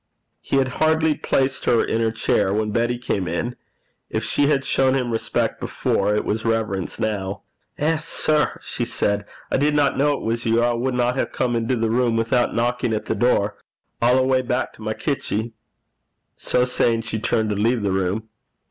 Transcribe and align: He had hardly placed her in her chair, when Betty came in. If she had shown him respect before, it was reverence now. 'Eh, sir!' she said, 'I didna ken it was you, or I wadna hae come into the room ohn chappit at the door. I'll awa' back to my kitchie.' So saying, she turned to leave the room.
He 0.41 0.55
had 0.55 0.69
hardly 0.79 1.13
placed 1.13 1.65
her 1.65 1.83
in 1.85 2.01
her 2.01 2.09
chair, 2.11 2.51
when 2.51 2.71
Betty 2.71 2.97
came 2.97 3.27
in. 3.27 3.55
If 4.09 4.23
she 4.23 4.47
had 4.47 4.65
shown 4.65 4.95
him 4.95 5.11
respect 5.11 5.59
before, 5.59 6.15
it 6.15 6.25
was 6.25 6.43
reverence 6.43 6.99
now. 6.99 7.43
'Eh, 7.77 7.99
sir!' 7.99 8.59
she 8.63 8.83
said, 8.83 9.25
'I 9.51 9.57
didna 9.57 9.91
ken 9.91 10.01
it 10.01 10.21
was 10.21 10.43
you, 10.43 10.61
or 10.61 10.63
I 10.63 10.73
wadna 10.73 11.13
hae 11.13 11.27
come 11.27 11.55
into 11.55 11.75
the 11.75 11.91
room 11.91 12.17
ohn 12.17 12.25
chappit 12.25 12.95
at 12.95 13.05
the 13.05 13.13
door. 13.13 13.57
I'll 14.01 14.17
awa' 14.17 14.41
back 14.41 14.73
to 14.73 14.81
my 14.81 14.95
kitchie.' 14.95 15.51
So 16.35 16.65
saying, 16.65 17.01
she 17.01 17.19
turned 17.19 17.51
to 17.51 17.55
leave 17.55 17.83
the 17.83 17.91
room. 17.91 18.27